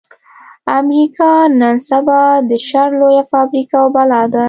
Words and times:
امريکا 0.79 1.31
نن 1.59 1.75
سبا 1.89 2.21
د 2.49 2.51
شر 2.67 2.89
لويه 2.99 3.23
فابريکه 3.31 3.75
او 3.81 3.87
بلا 3.95 4.21
ده. 4.33 4.39